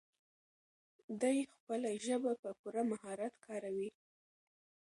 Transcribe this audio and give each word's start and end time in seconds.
دی 1.21 1.37
خپله 1.53 1.89
ژبه 2.05 2.31
په 2.41 2.49
پوره 2.59 2.83
مهارت 2.91 3.33
کاروي. 3.45 3.89